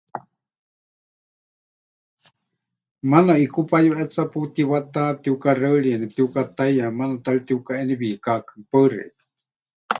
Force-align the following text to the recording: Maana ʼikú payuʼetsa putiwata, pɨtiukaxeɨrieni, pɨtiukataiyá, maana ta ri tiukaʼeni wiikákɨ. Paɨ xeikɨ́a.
Maana 3.09 3.33
ʼikú 3.41 3.61
payuʼetsa 3.69 4.23
putiwata, 4.31 5.01
pɨtiukaxeɨrieni, 5.15 6.05
pɨtiukataiyá, 6.09 6.85
maana 6.97 7.15
ta 7.23 7.29
ri 7.35 7.41
tiukaʼeni 7.47 7.93
wiikákɨ. 8.01 8.51
Paɨ 8.69 8.85
xeikɨ́a. 8.93 9.23